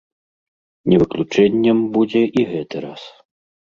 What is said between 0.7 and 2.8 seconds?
Не выключэннем будзе і гэты